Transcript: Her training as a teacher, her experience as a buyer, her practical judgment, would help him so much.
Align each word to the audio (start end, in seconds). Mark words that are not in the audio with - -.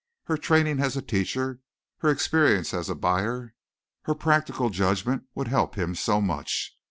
Her 0.23 0.35
training 0.35 0.79
as 0.79 0.97
a 0.97 1.01
teacher, 1.03 1.59
her 1.99 2.09
experience 2.09 2.73
as 2.73 2.89
a 2.89 2.95
buyer, 2.95 3.53
her 4.05 4.15
practical 4.15 4.71
judgment, 4.71 5.25
would 5.35 5.47
help 5.49 5.75
him 5.75 5.93
so 5.93 6.19
much. 6.19 6.75